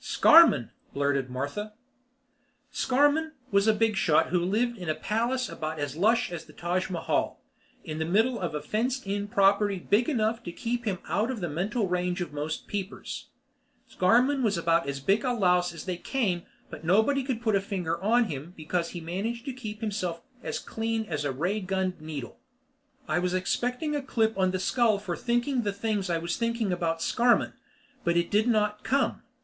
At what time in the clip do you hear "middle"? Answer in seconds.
8.05-8.39